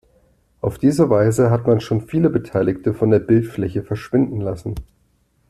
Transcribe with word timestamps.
Auf 0.61 0.79
diese 0.79 1.11
Weise 1.11 1.51
hat 1.51 1.67
man 1.67 1.79
schon 1.79 2.01
viele 2.07 2.31
Beteiligte 2.31 2.95
von 2.95 3.11
der 3.11 3.19
Bildfläche 3.19 3.83
verschwinden 3.83 4.41
lassen. 4.41 4.73